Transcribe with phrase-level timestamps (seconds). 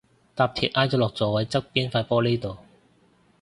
[0.33, 2.57] 搭鐵挨咗落座位側邊塊玻璃度